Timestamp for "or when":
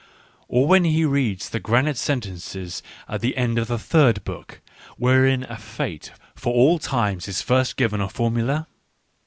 0.47-0.83